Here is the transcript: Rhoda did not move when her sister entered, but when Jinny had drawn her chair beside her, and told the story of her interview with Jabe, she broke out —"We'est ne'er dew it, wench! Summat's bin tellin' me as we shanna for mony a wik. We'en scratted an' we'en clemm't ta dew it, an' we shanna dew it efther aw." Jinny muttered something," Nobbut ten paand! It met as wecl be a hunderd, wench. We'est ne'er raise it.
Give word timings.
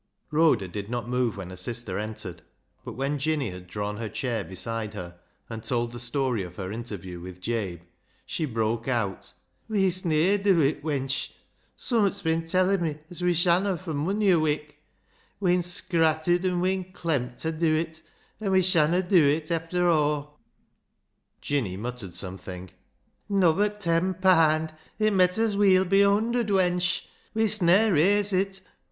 Rhoda 0.31 0.67
did 0.67 0.89
not 0.89 1.07
move 1.07 1.37
when 1.37 1.51
her 1.51 1.55
sister 1.55 1.99
entered, 1.99 2.41
but 2.83 2.93
when 2.93 3.19
Jinny 3.19 3.51
had 3.51 3.67
drawn 3.67 3.97
her 3.97 4.09
chair 4.09 4.43
beside 4.43 4.95
her, 4.95 5.19
and 5.47 5.63
told 5.63 5.91
the 5.91 5.99
story 5.99 6.41
of 6.41 6.55
her 6.55 6.71
interview 6.71 7.19
with 7.19 7.39
Jabe, 7.39 7.81
she 8.25 8.45
broke 8.45 8.87
out 8.87 9.31
—"We'est 9.69 10.03
ne'er 10.03 10.39
dew 10.39 10.59
it, 10.59 10.81
wench! 10.83 11.33
Summat's 11.75 12.23
bin 12.23 12.47
tellin' 12.47 12.81
me 12.81 12.97
as 13.11 13.21
we 13.21 13.35
shanna 13.35 13.77
for 13.77 13.93
mony 13.93 14.31
a 14.31 14.39
wik. 14.39 14.79
We'en 15.39 15.61
scratted 15.61 16.43
an' 16.45 16.61
we'en 16.61 16.83
clemm't 16.93 17.37
ta 17.37 17.51
dew 17.51 17.75
it, 17.75 18.01
an' 18.39 18.49
we 18.49 18.63
shanna 18.63 19.03
dew 19.03 19.23
it 19.23 19.49
efther 19.51 19.83
aw." 19.83 20.31
Jinny 21.41 21.77
muttered 21.77 22.15
something," 22.15 22.71
Nobbut 23.31 23.79
ten 23.79 24.15
paand! 24.15 24.75
It 24.97 25.13
met 25.13 25.37
as 25.37 25.55
wecl 25.55 25.87
be 25.87 26.01
a 26.01 26.09
hunderd, 26.09 26.47
wench. 26.47 27.05
We'est 27.35 27.61
ne'er 27.61 27.93
raise 27.93 28.33
it. 28.33 28.61